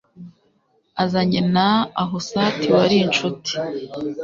azanye 1.03 1.39
na 1.53 1.69
Ahuzati 2.03 2.65
wari 2.75 2.95
incuti 3.03 3.53